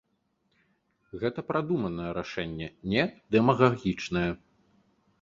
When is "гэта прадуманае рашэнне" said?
1.25-2.67